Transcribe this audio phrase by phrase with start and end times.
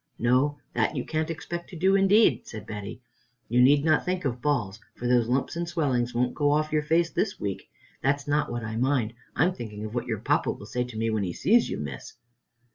[0.17, 3.03] "No, that you can't expect to do, indeed," said Betty.
[3.49, 6.81] "You need not think of balls, for those lumps and swellings won't go off your
[6.81, 7.69] face this week.
[8.01, 11.11] That's not what I mind; I'm thinking of what your papa will say to me
[11.11, 12.13] when he sees you, miss."